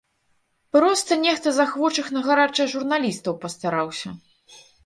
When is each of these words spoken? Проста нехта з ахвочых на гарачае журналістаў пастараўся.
Проста 0.77 1.17
нехта 1.25 1.53
з 1.59 1.61
ахвочых 1.67 2.09
на 2.17 2.21
гарачае 2.31 2.67
журналістаў 2.75 3.39
пастараўся. 3.45 4.09